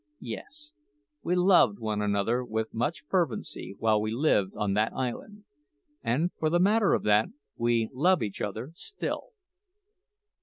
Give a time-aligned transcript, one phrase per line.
[0.23, 0.73] Yes,
[1.21, 5.43] we loved one another with much fervency while we lived on that island;
[6.01, 9.27] and, for the matter of that, we love each other still.